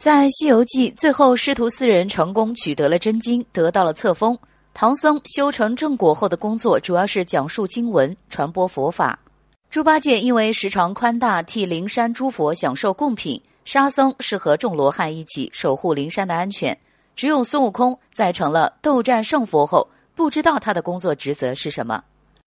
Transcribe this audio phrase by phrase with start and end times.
[0.00, 4.34] 在《西游记》最后，师徒四人成功取得了真经，得到了册封。
[4.72, 9.18] 唐僧修成正果后的工作主要是讲述经文、传播佛法。
[9.68, 16.74] 猪八戒因为时常宽大，替灵山诸佛享受贡品；沙僧是和众罗汉一起守护灵山的安全。
[17.14, 22.02] 只有孙悟空在成了斗战胜佛后，不知道他的工作职责是什么。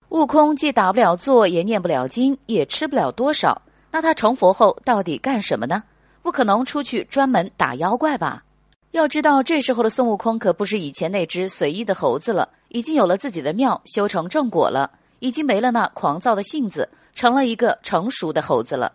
[0.09, 3.61] 悟空既打不了坐，也念不了经，也吃不了多少，
[3.91, 5.83] 那他成佛后到底干什么呢？
[6.23, 8.43] 不可能出去专门打妖怪吧？
[8.91, 14.89] 要知道，这时候的孙悟空可不是以前那只随意的猴子了，已经有了自己的庙，修成正果了，
[15.19, 18.91] 已经没了那狂躁的性子，成了一个成熟的猴子了。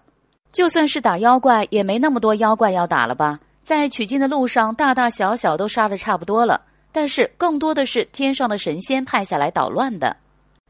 [0.53, 3.39] 就算是打妖怪，也没那么多妖怪要打了吧？
[3.63, 10.17] 在取经的路上，大大小小都杀的差不多了，但是更多的是天上的神仙派下来捣乱的，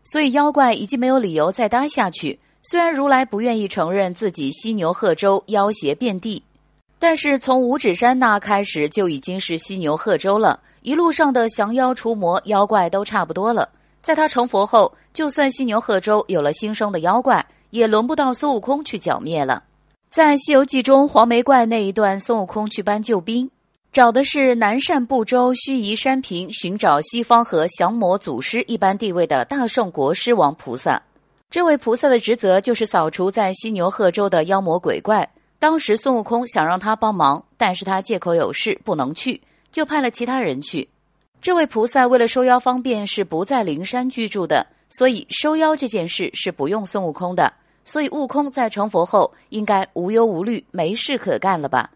[0.03, 2.41] 所以妖怪已经没有理由再待下去。
[2.63, 6.43] 虽然如来不愿意承认自己犀牛贺州妖邪遍地。
[6.99, 13.69] 但是从五指山那开始就已经是犀牛贺州了，一路上的降妖除魔妖怪都差不多了。
[14.03, 19.63] 在他成佛后，就算犀牛贺州有了新生的妖怪，也轮不到孙悟空去剿灭了。
[20.11, 23.51] 在《西游记》中，黄眉怪那一段，孙悟空去搬救兵，
[23.93, 31.03] 找的是南赡部洲须弥山坪寻找西方和降魔祖师一般地位的大圣国师王菩萨。
[31.51, 35.29] 这位菩萨的职责就是扫除在犀牛贺州的妖魔鬼怪。
[35.59, 39.41] 当时孙悟空想让他帮忙，但是他借口有事不能去，
[39.73, 40.89] 就派了其他人去。
[41.41, 47.53] 这位菩萨为了收妖方便，是不在灵山居住的，所以收妖这件事是不用孙悟空的。
[47.85, 51.91] 所以悟空在成佛后，应该无忧无虑，没事可干了吧？